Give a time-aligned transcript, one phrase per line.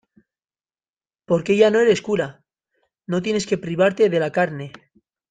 [1.25, 2.43] porque ya no eres cura,
[3.05, 4.71] no tienes que privarte de la carne.